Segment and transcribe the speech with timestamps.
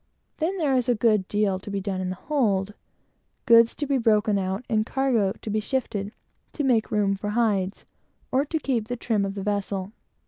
[0.37, 2.73] Then there is always a good deal to be done in the hold:
[3.45, 6.11] goods to be broken out; and cargo to be shifted,
[6.53, 7.85] to make room for hides,
[8.31, 9.91] or to keep the trim of the vessel.